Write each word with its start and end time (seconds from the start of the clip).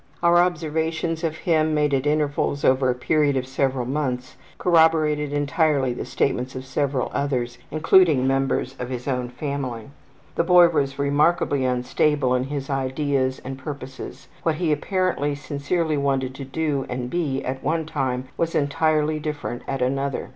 Our 0.23 0.37
observations 0.39 1.23
of 1.23 1.37
him 1.37 1.75
made 1.75 1.93
at 1.93 2.07
intervals 2.07 2.65
over 2.65 2.89
a 2.89 2.95
period 2.95 3.37
of 3.37 3.45
several 3.45 3.85
months 3.85 4.35
corroborated 4.57 5.31
entirely 5.31 5.93
the 5.93 6.05
statements 6.05 6.55
of 6.55 6.65
several 6.65 7.11
others, 7.13 7.59
including 7.69 8.25
members 8.25 8.75
of 8.79 8.89
his 8.89 9.07
own 9.07 9.29
family. 9.29 9.91
The 10.33 10.43
boy 10.43 10.69
was 10.69 10.97
remarkably 10.97 11.65
unstable 11.65 12.33
in 12.33 12.45
his 12.45 12.67
ideas 12.67 13.41
and 13.45 13.59
purposes. 13.59 14.27
What 14.41 14.55
he 14.55 14.71
apparently 14.71 15.35
sincerely 15.35 15.97
wanted 15.97 16.33
to 16.33 16.45
do 16.45 16.87
and 16.89 17.07
be 17.07 17.45
at 17.45 17.63
one 17.63 17.85
time 17.85 18.25
was 18.37 18.55
entirely 18.55 19.19
different 19.19 19.61
at 19.67 19.83
another. 19.83 20.29